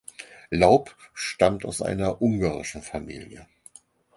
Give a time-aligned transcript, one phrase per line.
[0.49, 3.45] Laub stammte aus einer ungarischen Familie.